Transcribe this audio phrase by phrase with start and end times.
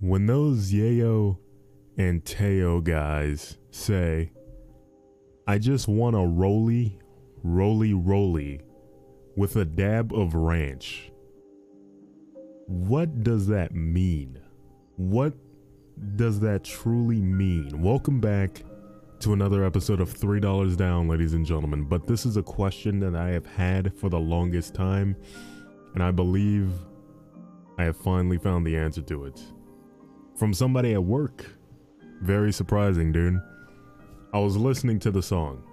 [0.00, 1.38] when those Yayo
[1.96, 4.30] and Teo guys say,
[5.46, 7.00] I just want a roly,
[7.42, 8.60] roly, roly
[9.36, 11.10] with a dab of ranch,
[12.66, 14.38] what does that mean?
[14.96, 15.34] What
[16.14, 17.82] does that truly mean?
[17.82, 18.62] Welcome back
[19.18, 21.84] to another episode of $3 Down, ladies and gentlemen.
[21.84, 25.16] But this is a question that I have had for the longest time,
[25.94, 26.70] and I believe
[27.78, 29.42] I have finally found the answer to it.
[30.38, 31.44] From somebody at work.
[32.22, 33.40] Very surprising, dude.
[34.32, 35.64] I was listening to the song.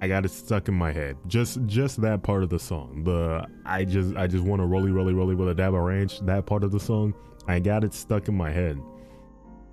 [0.00, 1.16] I got it stuck in my head.
[1.26, 3.02] Just just that part of the song.
[3.04, 6.20] The I just I just want to rolly rolly rolly with a dab of ranch.
[6.20, 7.14] That part of the song.
[7.48, 8.80] I got it stuck in my head.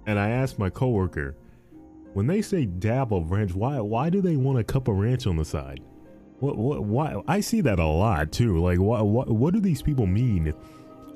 [0.07, 1.35] And I asked my coworker,
[2.13, 5.27] when they say dab of ranch, why why do they want a cup of ranch
[5.27, 5.81] on the side?
[6.39, 8.57] What what why I see that a lot too.
[8.59, 10.53] Like what what what do these people mean?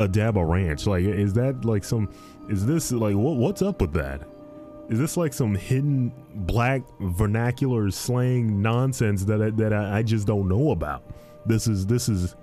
[0.03, 0.85] A dab of ranch?
[0.85, 2.09] Like is that like some
[2.49, 4.21] is this like what what's up with that?
[4.89, 10.27] Is this like some hidden black vernacular slang nonsense that I, that I, I just
[10.27, 11.05] don't know about?
[11.45, 12.35] This is this is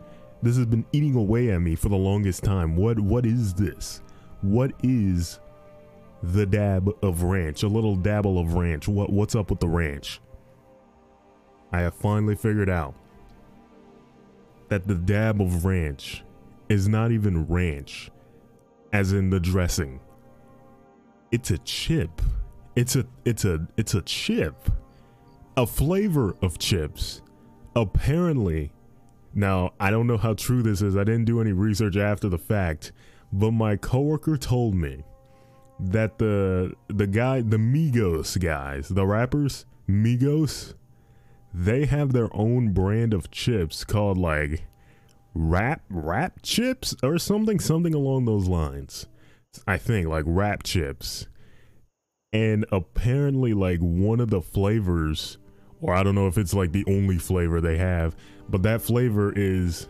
[0.43, 2.77] this has been eating away at me for the longest time.
[2.77, 4.01] What what is this?
[4.41, 5.39] What is
[6.23, 7.63] the dab of ranch?
[7.63, 8.89] A little dabble of ranch.
[8.89, 10.19] What what's up with the ranch?
[11.73, 12.95] I have finally figured out
[14.71, 16.25] that the dab of ranch
[16.71, 18.11] is not even ranch
[18.93, 20.01] as in the dressing.
[21.31, 22.23] It's a chip.
[22.77, 24.71] It's a it's a it's a chip.
[25.57, 27.23] A flavor of chips.
[27.75, 28.73] Apparently,
[29.35, 30.97] now I don't know how true this is.
[30.97, 32.93] I didn't do any research after the fact,
[33.33, 35.05] but my coworker told me
[35.81, 40.75] that the the guy the Migos guys, the rappers, Migos,
[41.53, 44.65] they have their own brand of chips called like
[45.35, 49.07] rap rap chips or something something along those lines
[49.67, 51.27] i think like rap chips.
[52.33, 55.39] And apparently like one of the flavors
[55.81, 58.17] or i don't know if it's like the only flavor they have
[58.49, 59.89] but that flavor is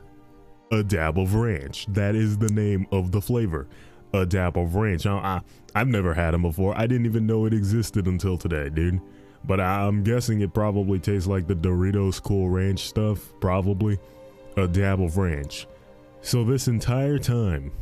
[0.73, 1.87] a dab of ranch.
[1.89, 3.67] That is the name of the flavor
[4.13, 5.07] a dab of ranch.
[5.07, 5.41] I, I,
[5.75, 6.77] i've never had them before.
[6.77, 9.01] I didn't even know it existed until today dude.
[9.45, 13.99] But i'm guessing it probably tastes like the doritos cool ranch stuff probably
[14.57, 15.67] a dab of ranch.
[16.23, 17.73] So this entire time,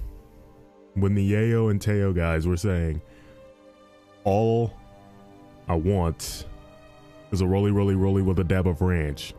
[0.94, 3.00] when the Yayo and Teo guys were saying,
[4.24, 4.72] all
[5.68, 6.46] I want
[7.30, 9.34] is a roly roly roly with a dab of ranch.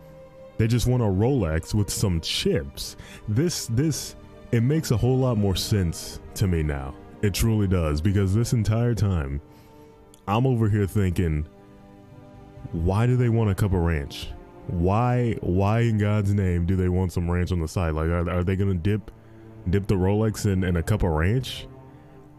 [0.57, 2.97] They just want a Rolex with some chips.
[3.27, 4.15] This this
[4.51, 6.93] it makes a whole lot more sense to me now.
[7.21, 9.41] It truly does because this entire time
[10.27, 11.47] I'm over here thinking
[12.71, 14.29] why do they want a cup of ranch?
[14.71, 17.93] Why why in God's name do they want some ranch on the side?
[17.93, 19.11] Like are, are they gonna dip
[19.69, 21.67] dip the Rolex in, in a cup of ranch?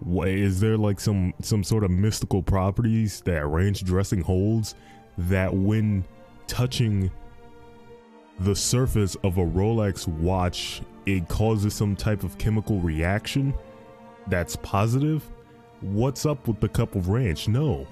[0.06, 4.74] Is there like some some sort of mystical properties that ranch dressing holds
[5.18, 6.04] that when
[6.46, 7.10] touching
[8.40, 13.52] the surface of a Rolex watch it causes some type of chemical reaction
[14.28, 15.28] that's positive?
[15.80, 17.48] What's up with the cup of ranch?
[17.48, 17.86] No.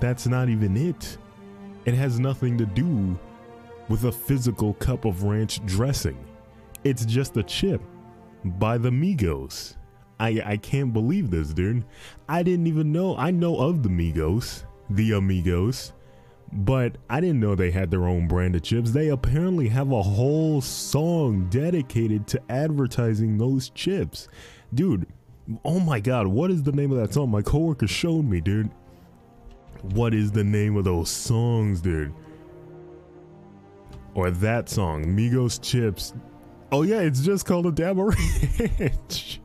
[0.00, 1.18] That's not even it.
[1.84, 3.18] It has nothing to do
[3.92, 6.16] with a physical cup of ranch dressing.
[6.82, 7.82] It's just a chip
[8.42, 9.76] by the Migos.
[10.18, 11.84] I, I can't believe this, dude.
[12.26, 13.14] I didn't even know.
[13.18, 15.92] I know of the Migos, the Amigos,
[16.50, 18.92] but I didn't know they had their own brand of chips.
[18.92, 24.26] They apparently have a whole song dedicated to advertising those chips.
[24.72, 25.06] Dude,
[25.66, 27.30] oh my god, what is the name of that song?
[27.30, 28.70] My coworker showed me, dude.
[29.82, 32.14] What is the name of those songs, dude?
[34.14, 36.14] Or that song, Migos Chips.
[36.70, 38.14] Oh yeah, it's just called a Dab of
[38.78, 39.40] Ranch.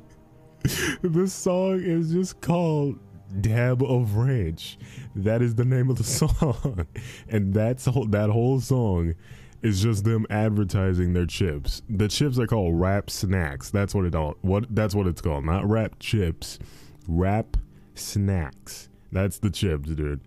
[1.01, 2.99] this song is just called
[3.41, 4.77] Dab of Ranch.
[5.15, 6.87] That is the name of the song,
[7.29, 9.15] and that's that whole song
[9.61, 11.81] is just them advertising their chips.
[11.89, 13.69] The chips are called Rap Snacks.
[13.71, 15.45] That's what it all what that's what it's called.
[15.45, 16.59] Not Rap Chips,
[17.07, 17.57] Rap
[17.95, 18.89] Snacks.
[19.11, 20.21] That's the chips, dude.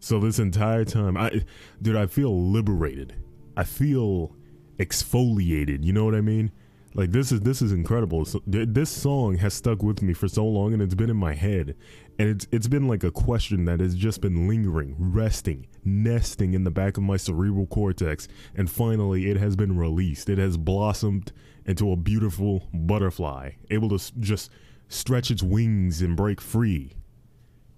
[0.00, 1.42] So this entire time, I,
[1.82, 3.14] dude, I feel liberated
[3.60, 4.34] I feel
[4.78, 5.84] exfoliated.
[5.84, 6.50] You know what I mean?
[6.94, 8.24] Like this is this is incredible.
[8.24, 11.34] So, this song has stuck with me for so long, and it's been in my
[11.34, 11.76] head,
[12.18, 16.64] and it's it's been like a question that has just been lingering, resting, nesting in
[16.64, 20.30] the back of my cerebral cortex, and finally it has been released.
[20.30, 21.30] It has blossomed
[21.66, 24.50] into a beautiful butterfly, able to just
[24.88, 26.94] stretch its wings and break free.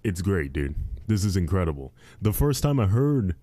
[0.01, 0.75] It's great, dude.
[1.07, 1.93] This is incredible.
[2.21, 3.35] The first time I heard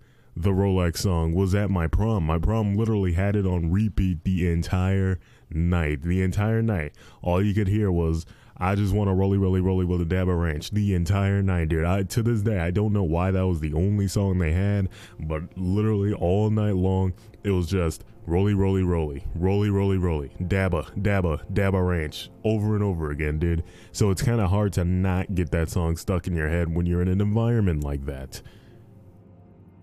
[0.43, 2.25] the Rolex song was at my prom.
[2.25, 5.19] My prom literally had it on repeat the entire
[5.51, 6.03] night.
[6.03, 6.93] The entire night.
[7.23, 8.27] All you could hear was
[8.57, 11.85] I just want to rolly, rolly, rolly with a Dabba Ranch the entire night, dude.
[11.85, 14.91] I, to this day, I don't know why that was the only song they had,
[15.19, 20.91] but literally all night long, it was just rolly, rolly, rolly, rolly, rolly, rolly, Dabba,
[21.03, 23.65] Dabba, Dabba Ranch over and over again, dude.
[23.93, 26.85] So it's kind of hard to not get that song stuck in your head when
[26.85, 28.43] you're in an environment like that.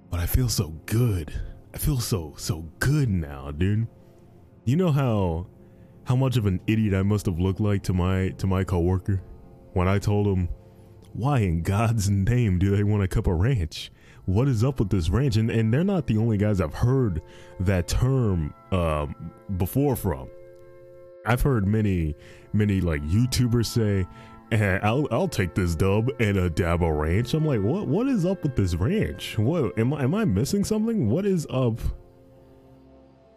[0.10, 1.34] But I feel so good.
[1.74, 3.88] I feel so, so good now, dude.
[4.66, 5.48] You know how
[6.06, 9.22] how much of an idiot I must have looked like to my to my coworker
[9.74, 10.50] when I told him,
[11.14, 13.92] "Why in God's name do they want a cup of ranch?
[14.26, 17.22] What is up with this ranch?" And and they're not the only guys I've heard
[17.60, 20.30] that term um, before from.
[21.26, 22.16] I've heard many
[22.54, 24.08] many like YouTubers say,
[24.52, 28.08] eh, "I'll I'll take this dub and a dab of ranch." I'm like, "What what
[28.08, 29.38] is up with this ranch?
[29.38, 31.10] What am I am I missing something?
[31.10, 31.80] What is up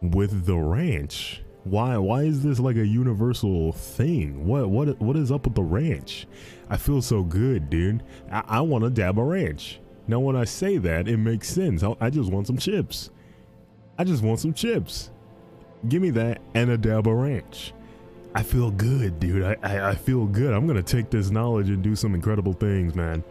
[0.02, 4.46] with the ranch?" Why why is this like a universal thing?
[4.46, 6.26] What what what is up with the ranch?
[6.70, 8.02] I feel so good, dude.
[8.30, 9.80] I, I want a dab a ranch.
[10.06, 11.82] Now when I say that, it makes sense.
[11.82, 13.10] I, I just want some chips.
[13.98, 15.10] I just want some chips.
[15.88, 17.74] Give me that and a dab of ranch.
[18.34, 19.42] I feel good, dude.
[19.42, 20.52] I, I, I feel good.
[20.52, 23.24] I'm gonna take this knowledge and do some incredible things, man.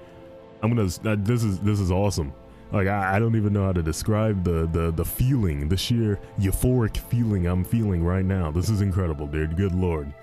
[0.62, 0.90] I'm gonna.
[1.06, 2.34] Uh, this is this is awesome.
[2.72, 6.19] Like I, I don't even know how to describe the, the the feeling, the sheer
[6.40, 8.51] euphoric feeling I'm feeling right now.
[8.51, 9.56] This is incredible, dude.
[9.56, 10.13] Good lord.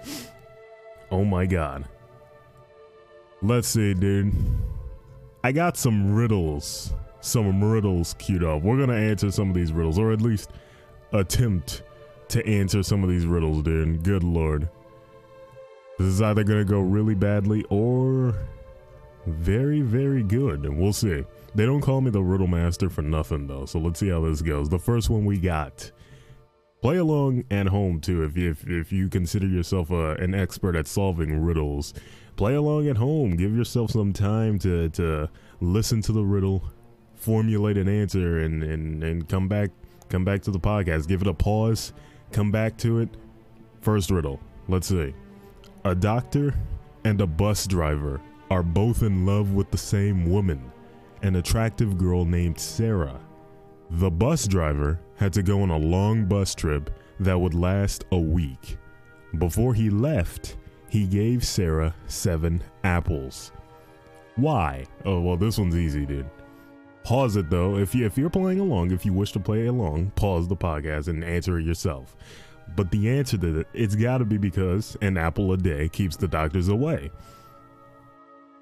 [1.10, 1.86] Oh my god.
[3.42, 4.34] Let's see, dude.
[5.42, 6.92] I got some riddles.
[7.20, 8.62] Some riddles queued up.
[8.62, 10.50] We're gonna answer some of these riddles, or at least
[11.12, 11.82] attempt
[12.28, 14.02] to answer some of these riddles, dude.
[14.02, 14.68] Good lord.
[15.98, 18.34] This is either gonna go really badly or
[19.26, 20.68] very, very good.
[20.68, 21.24] We'll see.
[21.54, 24.42] They don't call me the Riddle Master for nothing though, so let's see how this
[24.42, 24.68] goes.
[24.68, 25.90] The first one we got.
[26.82, 30.86] Play along at home too if if, if you consider yourself a, an expert at
[30.86, 31.94] solving riddles.
[32.36, 33.36] Play along at home.
[33.36, 35.30] Give yourself some time to, to
[35.60, 36.62] listen to the riddle,
[37.14, 39.70] formulate an answer, and, and, and come back
[40.10, 41.08] come back to the podcast.
[41.08, 41.94] Give it a pause,
[42.32, 43.08] come back to it.
[43.80, 44.40] First riddle.
[44.68, 45.14] Let's see.
[45.84, 46.54] A doctor
[47.04, 48.20] and a bus driver
[48.50, 50.72] are both in love with the same woman
[51.22, 53.20] an attractive girl named Sarah.
[53.90, 56.90] The bus driver had to go on a long bus trip
[57.20, 58.76] that would last a week.
[59.38, 60.56] Before he left,
[60.88, 63.52] he gave Sarah seven apples.
[64.36, 64.86] Why?
[65.04, 66.28] Oh, well, this one's easy, dude.
[67.06, 67.76] Pause it though.
[67.76, 71.06] If you if you're playing along, if you wish to play along, pause the podcast
[71.06, 72.16] and answer it yourself.
[72.74, 76.16] But the answer to it, it's got to be because an apple a day keeps
[76.16, 77.12] the doctors away.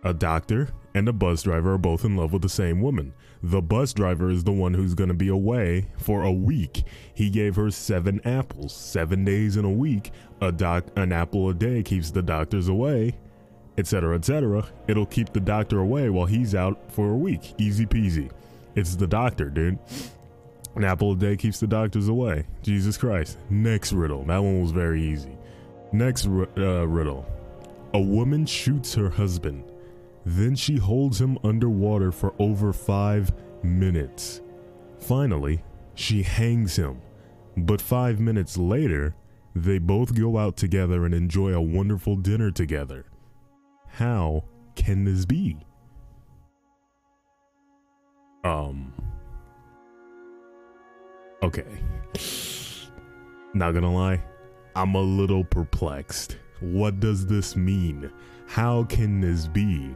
[0.02, 3.14] A doctor and a bus driver are both in love with the same woman.
[3.42, 6.84] The bus driver is the one who's going to be away for a week.
[7.14, 10.12] He gave her seven apples, seven days in a week.
[10.42, 13.16] A doc, an apple a day keeps the doctors away,
[13.76, 14.66] etc., etc.
[14.88, 17.54] It'll keep the doctor away while he's out for a week.
[17.58, 18.30] Easy peasy.
[18.74, 19.78] It's the doctor, dude.
[20.74, 22.46] An apple a day keeps the doctors away.
[22.62, 23.38] Jesus Christ.
[23.48, 24.24] Next riddle.
[24.24, 25.36] That one was very easy.
[25.92, 27.24] Next uh, riddle.
[27.92, 29.64] A woman shoots her husband.
[30.26, 33.32] Then she holds him underwater for over five
[33.62, 34.40] minutes.
[34.98, 35.62] Finally,
[35.94, 37.00] she hangs him.
[37.56, 39.14] But five minutes later,
[39.54, 43.06] they both go out together and enjoy a wonderful dinner together.
[43.96, 44.42] How
[44.74, 45.56] can this be?
[48.42, 48.92] Um.
[51.44, 51.64] Okay.
[53.54, 54.20] Not gonna lie,
[54.74, 56.38] I'm a little perplexed.
[56.58, 58.10] What does this mean?
[58.48, 59.94] How can this be?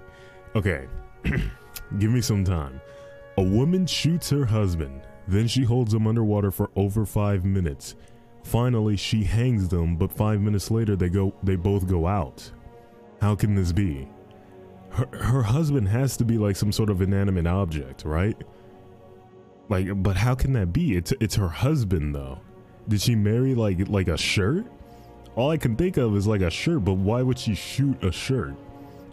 [0.54, 0.86] Okay,
[1.98, 2.80] give me some time.
[3.36, 7.96] A woman shoots her husband, then she holds him underwater for over five minutes.
[8.44, 11.34] Finally, she hangs them, but five minutes later, they go.
[11.42, 12.48] They both go out.
[13.20, 14.08] How can this be?
[14.90, 18.36] Her her husband has to be like some sort of inanimate object, right?
[19.68, 20.96] Like, but how can that be?
[20.96, 22.40] It's it's her husband though.
[22.88, 24.66] Did she marry like like a shirt?
[25.36, 28.10] All I can think of is like a shirt, but why would she shoot a
[28.10, 28.54] shirt?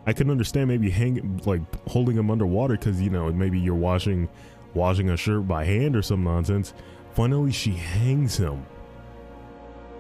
[0.08, 4.30] I can understand maybe hanging like holding him underwater because you know maybe you're washing
[4.74, 6.74] washing a shirt by hand or some nonsense.
[7.14, 8.66] Finally, she hangs him.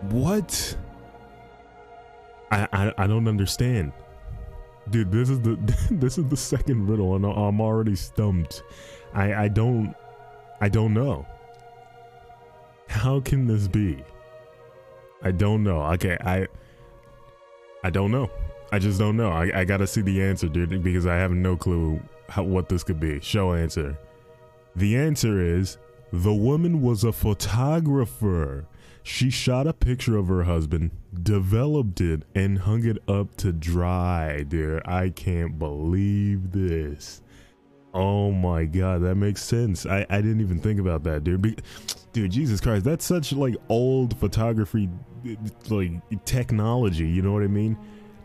[0.09, 0.77] What?
[2.51, 3.91] I I, I don't understand,
[4.89, 5.11] dude.
[5.11, 5.55] This is the
[5.91, 8.63] this is the second riddle, and I'm already stumped.
[9.13, 9.95] I I don't
[10.61, 11.25] I don't know.
[12.87, 14.03] How can this be?
[15.21, 15.81] I don't know.
[15.93, 16.47] Okay, I
[17.83, 18.29] I don't know.
[18.71, 19.29] I just don't know.
[19.29, 22.83] I, I gotta see the answer, dude, because I have no clue how, what this
[22.83, 23.19] could be.
[23.21, 23.97] Show answer.
[24.75, 25.77] The answer is
[26.11, 28.65] the woman was a photographer.
[29.07, 34.41] She shot a picture of her husband, developed it, and hung it up to dry,
[34.41, 34.81] dude.
[34.83, 37.21] I can't believe this.
[37.93, 39.85] Oh my god, that makes sense.
[39.85, 41.43] I, I didn't even think about that, dude.
[41.43, 41.55] Be
[42.13, 44.89] dude, Jesus Christ, that's such like old photography
[45.69, 45.91] like
[46.25, 47.77] technology, you know what I mean?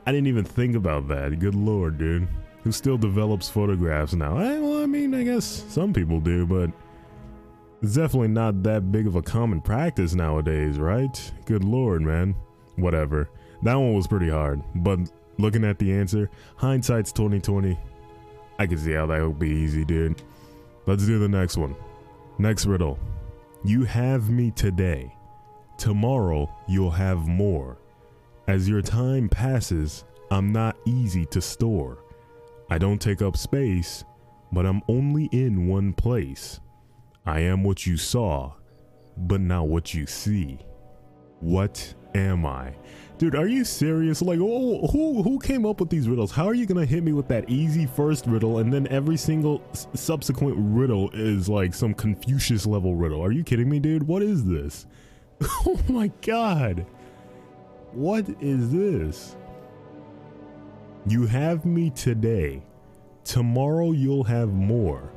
[0.07, 1.39] I didn't even think about that.
[1.41, 2.27] Good lord, dude.
[2.65, 4.39] Who still develops photographs now?
[4.39, 6.71] I, well, I mean, I guess some people do, but
[7.83, 11.33] it's definitely not that big of a common practice nowadays, right?
[11.47, 12.35] Good lord, man.
[12.77, 13.31] Whatever.
[13.63, 14.99] That one was pretty hard, but
[15.39, 17.79] looking at the answer, hindsight's 2020.
[18.59, 20.23] I can see how that would be easy, dude.
[20.87, 21.75] Let's do the next one.
[22.39, 22.99] Next riddle.
[23.65, 25.15] You have me today.
[25.79, 27.79] Tomorrow you'll have more.
[28.47, 31.99] As your time passes, I'm not easy to store.
[32.69, 34.05] I don't take up space,
[34.53, 36.61] but I'm only in one place.
[37.27, 38.55] I am what you saw,
[39.17, 40.59] but not what you see.
[41.41, 42.75] What am I?
[43.19, 44.23] Dude, are you serious?
[44.23, 46.31] Like, oh, who who came up with these riddles?
[46.31, 49.62] How are you gonna hit me with that easy first riddle, and then every single
[49.95, 53.23] subsequent riddle is like some Confucius level riddle?
[53.23, 54.07] Are you kidding me, dude?
[54.07, 54.87] What is this?
[55.67, 56.87] oh my god!
[57.93, 59.37] What is this?
[61.07, 62.62] You have me today.
[63.25, 65.12] Tomorrow you'll have more.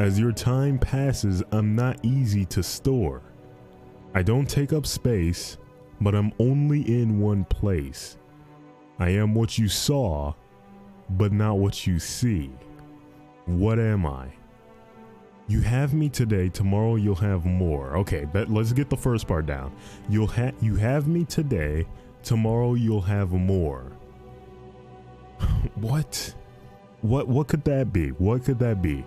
[0.00, 3.20] As your time passes, I'm not easy to store.
[4.14, 5.58] I don't take up space,
[6.00, 8.16] but I'm only in one place.
[8.98, 10.32] I am what you saw,
[11.10, 12.50] but not what you see.
[13.44, 14.28] What am I?
[15.48, 17.98] You have me today, tomorrow you'll have more.
[17.98, 19.70] Okay, but let's get the first part down.
[20.08, 21.86] You'll have you have me today,
[22.22, 23.92] tomorrow you'll have more.
[25.74, 26.34] what?
[27.02, 28.12] What what could that be?
[28.12, 29.04] What could that be?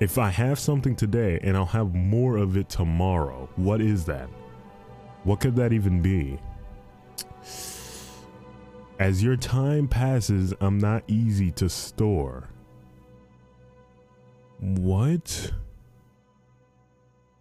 [0.00, 4.28] If I have something today and I'll have more of it tomorrow, what is that?
[5.24, 6.38] What could that even be?
[9.00, 12.48] As your time passes, I'm not easy to store.
[14.60, 15.52] What?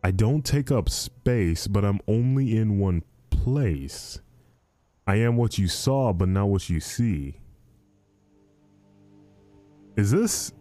[0.03, 4.19] I don't take up space, but I'm only in one place.
[5.05, 7.35] I am what you saw, but not what you see.
[9.95, 10.53] Is this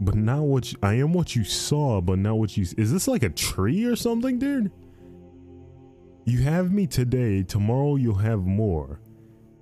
[0.00, 3.08] but now what you, I am what you saw, but now what you is this
[3.08, 4.70] like a tree or something, dude?
[6.24, 9.00] You have me today, tomorrow you'll have more.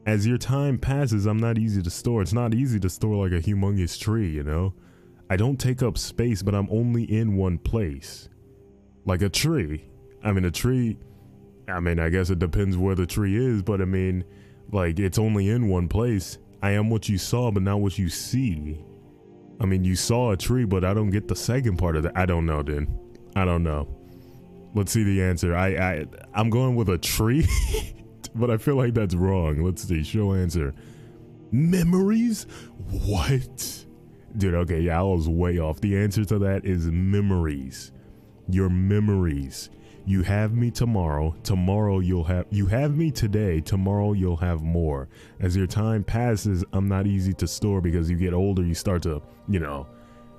[0.04, 2.22] As your time passes, I'm not easy to store.
[2.22, 4.74] It's not easy to store like a humongous tree, you know?
[5.28, 8.28] I don't take up space, but I'm only in one place.
[9.04, 9.88] Like a tree.
[10.22, 10.96] I mean, a tree,
[11.68, 14.24] I mean, I guess it depends where the tree is, but I mean,
[14.70, 16.38] like, it's only in one place.
[16.62, 18.84] I am what you saw, but not what you see.
[19.60, 22.16] I mean, you saw a tree, but I don't get the second part of that.
[22.16, 22.88] I don't know, dude.
[23.34, 23.88] I don't know.
[24.74, 25.54] Let's see the answer.
[25.54, 27.46] I, I I'm going with a tree,
[28.34, 29.62] but I feel like that's wrong.
[29.62, 30.02] Let's see.
[30.02, 30.74] Show answer.
[31.50, 32.46] Memories?
[32.90, 33.84] What?
[34.36, 35.80] Dude, okay, yeah, I was way off.
[35.80, 37.92] The answer to that is memories.
[38.48, 39.70] Your memories.
[40.08, 41.34] You have me tomorrow.
[41.42, 43.60] Tomorrow you'll have you have me today.
[43.60, 45.08] Tomorrow you'll have more.
[45.40, 49.02] As your time passes, I'm not easy to store because you get older, you start
[49.02, 49.88] to, you know,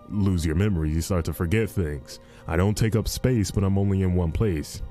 [0.09, 0.95] lose your memories.
[0.95, 2.19] You start to forget things.
[2.47, 4.81] I don't take up space, but I'm only in one place.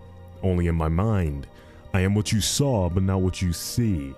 [0.42, 1.47] Only in my mind.
[1.95, 4.14] I am what you saw, but not what you see.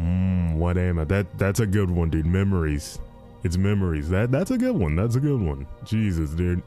[0.00, 1.04] Mmm, what am I?
[1.04, 2.24] That that's a good one, dude.
[2.24, 2.98] Memories.
[3.44, 4.08] It's memories.
[4.08, 4.96] That that's a good one.
[4.96, 5.66] That's a good one.
[5.84, 6.62] Jesus, dude.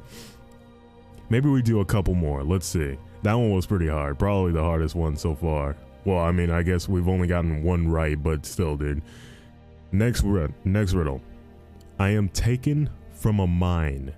[1.29, 2.43] Maybe we do a couple more.
[2.43, 2.97] Let's see.
[3.23, 4.19] That one was pretty hard.
[4.19, 5.75] Probably the hardest one so far.
[6.05, 9.01] Well, I mean, I guess we've only gotten one right, but still, dude.
[9.91, 10.23] Next,
[10.63, 11.21] next riddle.
[11.97, 14.13] I am taken from a mine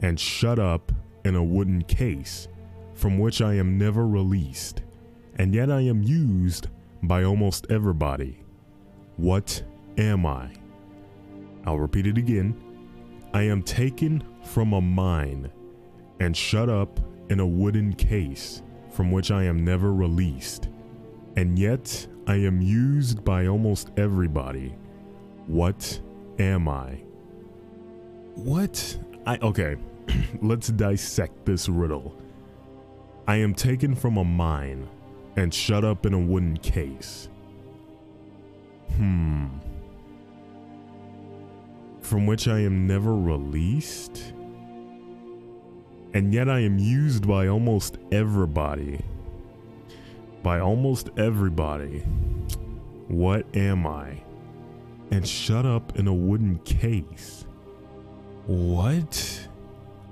[0.00, 0.92] and shut up
[1.24, 2.48] in a wooden case
[2.94, 4.82] from which I am never released,
[5.36, 6.68] and yet I am used
[7.02, 8.40] by almost everybody.
[9.16, 9.62] What
[9.98, 10.50] am I?
[11.66, 12.56] I'll repeat it again.
[13.34, 15.50] I am taken from a mine
[16.20, 20.68] and shut up in a wooden case from which I am never released.
[21.36, 24.74] And yet I am used by almost everybody.
[25.46, 26.00] What
[26.38, 27.02] am I?
[28.34, 28.98] What?
[29.26, 29.76] I okay.
[30.42, 32.20] Let's dissect this riddle.
[33.26, 34.88] I am taken from a mine
[35.36, 37.28] and shut up in a wooden case.
[38.96, 39.46] Hmm.
[42.00, 44.32] From which I am never released?
[46.14, 49.00] And yet I am used by almost everybody.
[50.42, 52.00] By almost everybody.
[53.08, 54.22] What am I?
[55.10, 57.46] And shut up in a wooden case.
[58.46, 59.48] What?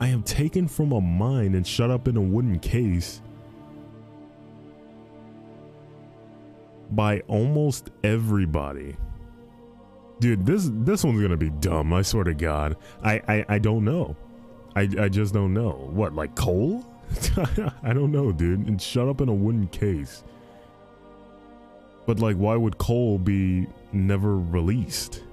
[0.00, 3.22] I am taken from a mine and shut up in a wooden case
[6.90, 8.96] by almost everybody.
[10.20, 11.92] Dude, this this one's gonna be dumb.
[11.92, 14.16] I swear to God, I I, I don't know.
[14.76, 15.88] I I just don't know.
[15.90, 16.85] What like coal?
[17.83, 18.68] I don't know, dude.
[18.68, 20.23] And shut up in a wooden case.
[22.06, 25.25] But like, why would coal be never released?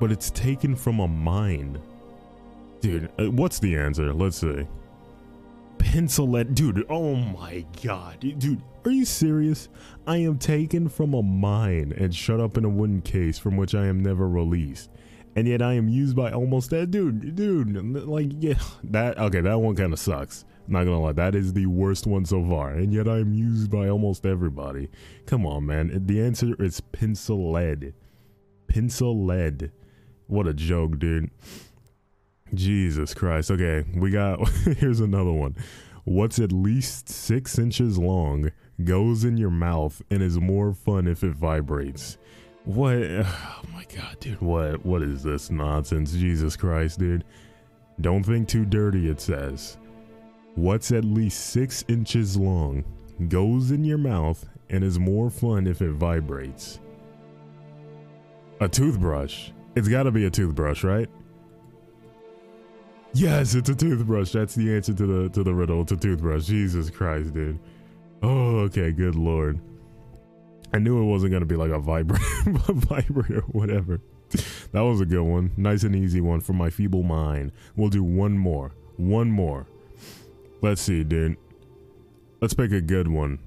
[0.00, 1.80] But it's taken from a mine.
[2.80, 4.12] Dude, uh, what's the answer?
[4.12, 4.66] Let's see.
[5.78, 6.84] Pencil lead, dude.
[6.88, 8.62] Oh my god, dude.
[8.84, 9.68] Are you serious?
[10.06, 13.76] I am taken from a mine and shut up in a wooden case from which
[13.76, 14.90] I am never released.
[15.34, 17.74] And yet I am used by almost that dude, dude.
[18.06, 20.44] Like, yeah, that okay, that one kind of sucks.
[20.68, 22.70] Not gonna lie, that is the worst one so far.
[22.70, 24.88] And yet I am used by almost everybody.
[25.26, 26.06] Come on, man.
[26.06, 27.94] The answer is pencil lead.
[28.68, 29.72] Pencil lead.
[30.26, 31.30] What a joke, dude.
[32.54, 33.50] Jesus Christ.
[33.50, 34.46] Okay, we got
[34.78, 35.56] here's another one.
[36.04, 38.50] What's at least six inches long,
[38.84, 42.18] goes in your mouth, and is more fun if it vibrates.
[42.64, 42.96] What?
[43.64, 44.40] Oh my god, dude.
[44.40, 44.84] What?
[44.84, 46.12] What is this nonsense?
[46.12, 47.24] Jesus Christ, dude.
[48.00, 49.78] Don't think too dirty, it says.
[50.54, 52.84] What's at least six inches long,
[53.28, 56.80] goes in your mouth, and is more fun if it vibrates.
[58.60, 59.50] A toothbrush.
[59.74, 61.08] It's gotta be a toothbrush, right?
[63.14, 64.32] Yes, it's a toothbrush.
[64.32, 65.82] That's the answer to the to the riddle.
[65.82, 66.46] It's a toothbrush.
[66.46, 67.58] Jesus Christ, dude.
[68.22, 68.92] Oh, okay.
[68.92, 69.60] Good lord.
[70.72, 74.00] I knew it wasn't gonna be like a vibrator, vibrator, whatever.
[74.72, 75.52] That was a good one.
[75.56, 77.52] Nice and easy one for my feeble mind.
[77.76, 78.72] We'll do one more.
[78.96, 79.66] One more.
[80.62, 81.36] Let's see, dude.
[82.40, 83.38] Let's pick a good one.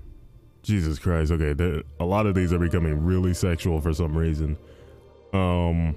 [0.62, 1.32] Jesus Christ.
[1.32, 4.58] Okay, a lot of these are becoming really sexual for some reason.
[5.34, 5.96] Um.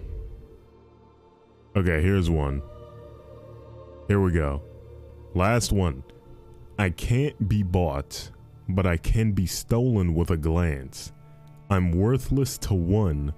[1.76, 2.62] Okay, here's one.
[4.08, 4.62] Here we go.
[5.34, 6.02] Last one.
[6.78, 8.30] I can't be bought,
[8.68, 11.12] but I can be stolen with a glance.
[11.70, 13.34] I'm worthless to one,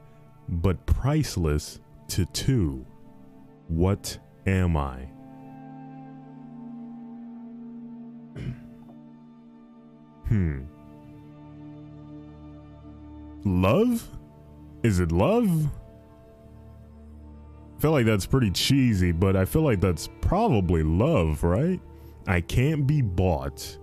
[0.49, 2.87] but priceless to two.
[3.67, 5.09] What am I?
[10.29, 10.61] hmm.
[13.45, 14.09] Love?
[14.83, 15.67] Is it love?
[17.77, 21.81] I feel like that's pretty cheesy, but I feel like that's probably love, right?
[22.27, 23.79] I can't be bought,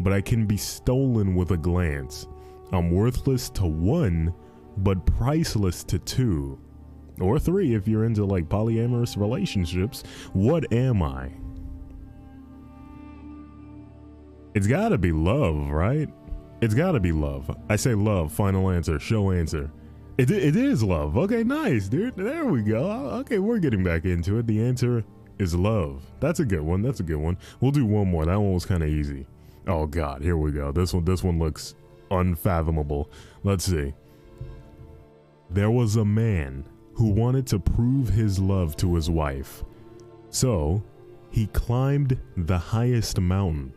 [0.00, 2.26] but I can be stolen with a glance.
[2.72, 4.34] I'm worthless to one,
[4.78, 6.58] but priceless to two.
[7.20, 10.02] Or three if you're into like polyamorous relationships.
[10.32, 11.30] What am I?
[14.54, 16.08] It's gotta be love, right?
[16.60, 17.54] It's gotta be love.
[17.68, 19.70] I say love, final answer, show answer.
[20.18, 21.16] It, it is love.
[21.16, 22.16] Okay, nice, dude.
[22.16, 22.84] There we go.
[23.20, 24.46] Okay, we're getting back into it.
[24.46, 25.04] The answer
[25.38, 26.04] is love.
[26.20, 26.82] That's a good one.
[26.82, 27.38] That's a good one.
[27.60, 28.26] We'll do one more.
[28.26, 29.26] That one was kind of easy.
[29.66, 30.70] Oh God, here we go.
[30.70, 31.74] This one, this one looks
[32.20, 33.10] unfathomable.
[33.42, 33.94] Let's see.
[35.50, 39.64] There was a man who wanted to prove his love to his wife.
[40.30, 40.82] So,
[41.30, 43.72] he climbed the highest mountain,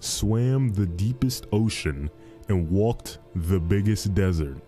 [0.00, 2.10] swam the deepest ocean,
[2.48, 4.58] and walked the biggest desert.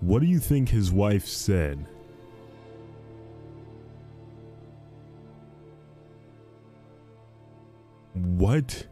[0.00, 1.86] What do you think his wife said?
[8.14, 8.86] What?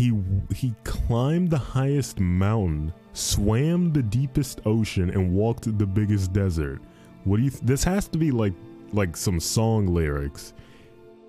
[0.00, 0.18] He
[0.54, 6.80] he climbed the highest mountain, swam the deepest ocean, and walked the biggest desert.
[7.24, 7.50] What do you?
[7.50, 8.54] Th- this has to be like
[8.94, 10.54] like some song lyrics.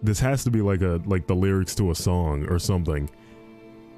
[0.01, 3.09] This has to be like a like the lyrics to a song or something.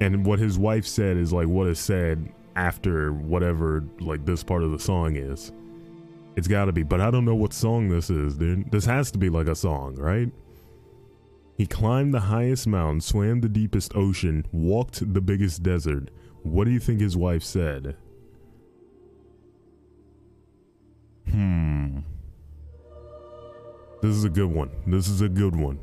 [0.00, 4.64] And what his wife said is like what is said after whatever like this part
[4.64, 5.52] of the song is.
[6.34, 8.72] It's got to be, but I don't know what song this is, dude.
[8.72, 10.32] This has to be like a song, right?
[11.56, 16.10] He climbed the highest mountain, swam the deepest ocean, walked the biggest desert.
[16.42, 17.96] What do you think his wife said?
[21.30, 22.00] Hmm.
[24.02, 24.70] This is a good one.
[24.86, 25.78] This is a good one.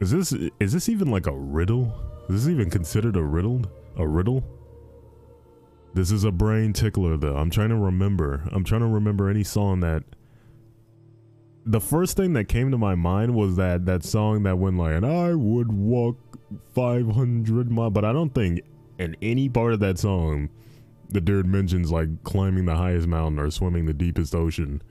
[0.00, 1.92] Is this is this even like a riddle?
[2.28, 3.62] Is this even considered a riddle?
[3.96, 4.42] A riddle?
[5.94, 7.36] This is a brain tickler though.
[7.36, 8.48] I'm trying to remember.
[8.52, 10.04] I'm trying to remember any song that
[11.64, 14.94] the first thing that came to my mind was that that song that went like
[14.94, 16.18] and I would walk
[16.74, 18.62] 500 miles but I don't think
[18.98, 20.50] in any part of that song
[21.12, 24.82] the dude mentions like climbing the highest mountain or swimming the deepest ocean.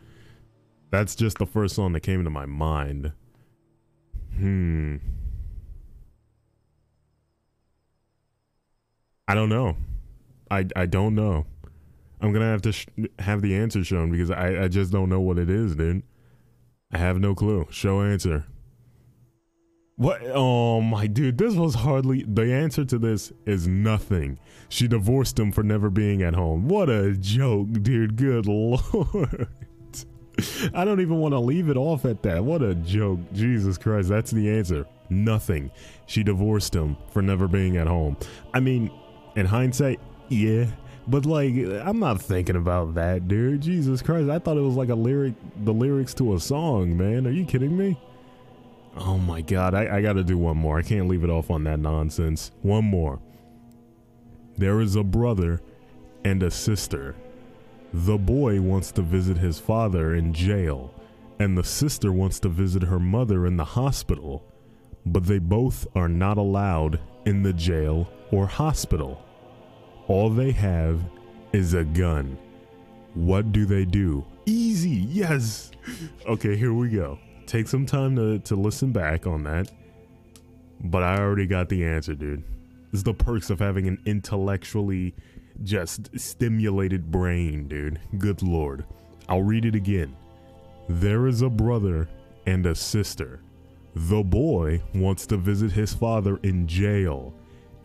[0.91, 3.13] That's just the first song that came to my mind.
[4.37, 4.97] Hmm.
[9.27, 9.77] I don't know.
[10.49, 11.45] I I don't know.
[12.19, 12.87] I'm gonna have to sh-
[13.19, 16.03] have the answer shown because I, I just don't know what it is, dude.
[16.93, 17.67] I have no clue.
[17.69, 18.45] Show answer.
[19.95, 20.21] What?
[20.33, 24.39] Oh my dude, this was hardly the answer to this is nothing.
[24.67, 26.67] She divorced him for never being at home.
[26.67, 28.15] What a joke, dude.
[28.15, 29.47] Good lord.
[30.73, 32.43] I don't even want to leave it off at that.
[32.43, 33.19] What a joke.
[33.33, 34.85] Jesus Christ, that's the answer.
[35.09, 35.69] Nothing.
[36.07, 38.17] She divorced him for never being at home.
[38.53, 38.89] I mean,
[39.35, 39.99] in hindsight,
[40.29, 40.65] yeah.
[41.07, 43.61] But like, I'm not thinking about that, dude.
[43.61, 45.33] Jesus Christ, I thought it was like a lyric,
[45.63, 47.25] the lyrics to a song, man.
[47.25, 47.99] Are you kidding me?
[48.97, 50.77] Oh my god, I, I gotta do one more.
[50.77, 52.51] I can't leave it off on that nonsense.
[52.61, 53.19] One more.
[54.57, 55.61] There is a brother
[56.23, 57.15] and a sister.
[57.93, 60.93] The boy wants to visit his father in jail,
[61.39, 64.45] and the sister wants to visit her mother in the hospital,
[65.05, 69.25] but they both are not allowed in the jail or hospital.
[70.11, 71.01] All they have
[71.53, 72.37] is a gun.
[73.13, 74.25] What do they do?
[74.45, 75.71] Easy, yes.
[76.27, 77.17] Okay, here we go.
[77.45, 79.71] Take some time to, to listen back on that.
[80.83, 82.43] But I already got the answer, dude.
[82.91, 85.15] Is the perks of having an intellectually
[85.63, 88.01] just stimulated brain, dude.
[88.17, 88.83] Good lord.
[89.29, 90.13] I'll read it again.
[90.89, 92.09] There is a brother
[92.45, 93.39] and a sister.
[93.95, 97.33] The boy wants to visit his father in jail,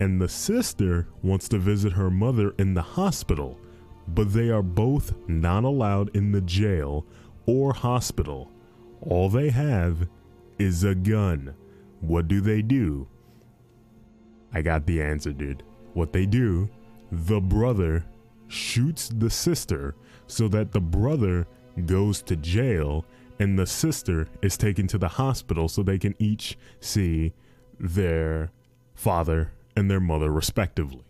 [0.00, 3.59] and the sister wants to visit her mother in the hospital,
[4.09, 7.06] but they are both not allowed in the jail
[7.46, 8.50] or hospital.
[9.00, 10.09] All they have
[10.59, 11.54] is a gun.
[12.00, 13.09] What do they do?
[14.52, 15.62] I got the answer, dude.
[15.94, 16.68] What they do,
[17.11, 18.04] the brother
[18.48, 19.94] shoots the sister
[20.26, 21.46] so that the brother
[21.85, 23.04] goes to jail
[23.38, 27.32] and the sister is taken to the hospital so they can each see
[27.78, 28.50] their
[28.94, 31.04] father and their mother respectively.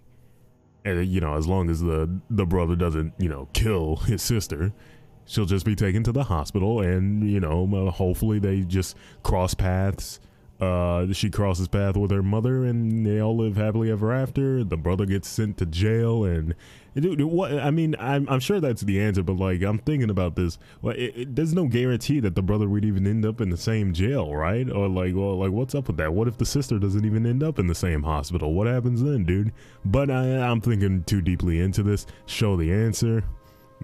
[0.85, 4.73] And you know, as long as the the brother doesn't, you know, kill his sister,
[5.27, 10.21] she'll just be taken to the hospital and you know hopefully they just cross paths
[10.61, 14.77] uh, she crosses path with her mother and they all live happily ever after the
[14.77, 16.55] brother gets sent to jail and
[16.97, 20.37] dude, what i mean I'm, I'm sure that's the answer but like i'm thinking about
[20.37, 23.51] this well it, it, there's no guarantee that the brother would even end up in
[23.51, 26.47] the same jail right or like well like what's up with that what if the
[26.47, 29.53] sister doesn't even end up in the same hospital what happens then dude
[29.85, 33.23] but I, i'm thinking too deeply into this show the answer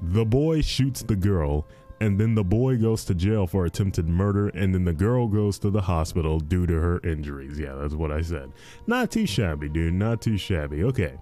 [0.01, 1.67] the boy shoots the girl,
[2.01, 5.59] and then the boy goes to jail for attempted murder, and then the girl goes
[5.61, 7.59] to the hospital due to her injuries.
[7.59, 8.53] Yeah, that's what I said.
[8.87, 9.95] Not too shabby, dude.
[9.95, 10.85] Not too shabby.
[10.85, 11.19] Okay.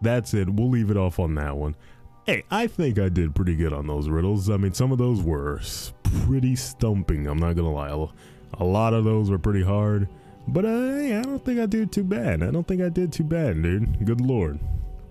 [0.00, 0.50] That's it.
[0.50, 1.74] We'll leave it off on that one.
[2.26, 4.50] Hey, I think I did pretty good on those riddles.
[4.50, 5.60] I mean, some of those were
[6.24, 8.08] pretty stumping, I'm not gonna lie.
[8.54, 10.08] A lot of those were pretty hard.
[10.48, 12.42] But uh, I don't think I did too bad.
[12.42, 14.04] I don't think I did too bad, dude.
[14.04, 14.58] Good lord.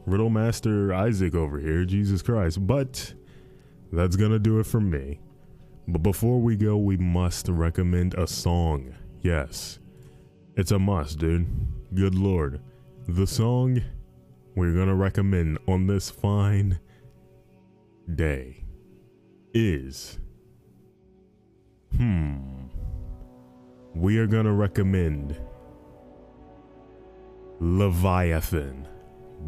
[0.05, 2.65] Riddle Master Isaac over here, Jesus Christ.
[2.65, 3.13] But
[3.91, 5.19] that's gonna do it for me.
[5.87, 8.93] But before we go, we must recommend a song.
[9.21, 9.79] Yes,
[10.55, 11.47] it's a must, dude.
[11.93, 12.61] Good lord.
[13.07, 13.81] The song
[14.55, 16.79] we're gonna recommend on this fine
[18.13, 18.63] day
[19.53, 20.19] is.
[21.97, 22.37] Hmm.
[23.93, 25.37] We are gonna recommend
[27.59, 28.87] Leviathan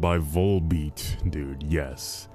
[0.00, 1.62] by Volbeat, dude.
[1.62, 2.28] Yes.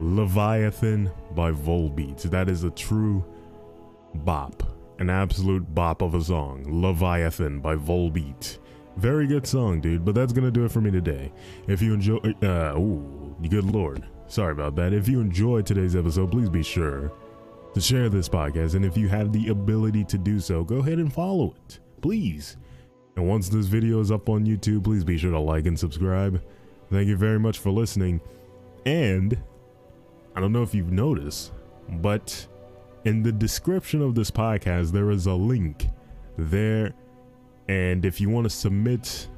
[0.00, 2.22] Leviathan by Volbeat.
[2.22, 3.24] That is a true
[4.14, 4.62] bop.
[4.98, 6.64] An absolute bop of a song.
[6.66, 8.58] Leviathan by Volbeat.
[8.96, 11.32] Very good song, dude, but that's gonna do it for me today.
[11.68, 14.06] If you enjoy, uh, ooh, good lord.
[14.26, 14.92] Sorry about that.
[14.92, 17.12] If you enjoyed today's episode, please be sure
[17.74, 18.74] to share this podcast.
[18.74, 22.56] And if you have the ability to do so, go ahead and follow it, please.
[23.16, 26.42] And once this video is up on YouTube, please be sure to like and subscribe.
[26.90, 28.20] Thank you very much for listening.
[28.86, 29.36] And
[30.34, 31.52] I don't know if you've noticed,
[31.88, 32.46] but
[33.04, 35.88] in the description of this podcast, there is a link
[36.38, 36.92] there.
[37.68, 39.28] And if you want to submit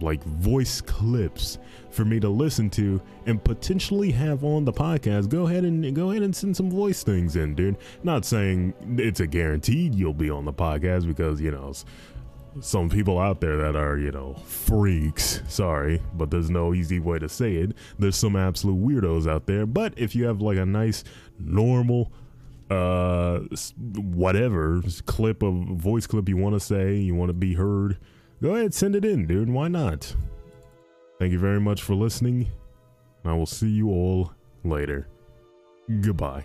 [0.00, 1.58] like voice clips
[1.90, 6.10] for me to listen to and potentially have on the podcast, go ahead and go
[6.10, 7.76] ahead and send some voice things in, dude.
[8.02, 11.72] Not saying it's a guaranteed you'll be on the podcast because, you know,
[12.60, 15.42] some people out there that are, you know, freaks.
[15.48, 17.72] Sorry, but there's no easy way to say it.
[17.98, 19.66] There's some absolute weirdos out there.
[19.66, 21.04] But if you have like a nice,
[21.38, 22.12] normal,
[22.70, 23.40] uh,
[23.94, 27.98] whatever clip of voice clip you want to say, you want to be heard,
[28.42, 29.50] go ahead, send it in, dude.
[29.50, 30.14] Why not?
[31.18, 32.48] Thank you very much for listening.
[33.24, 34.32] I will see you all
[34.64, 35.08] later.
[36.00, 36.44] Goodbye.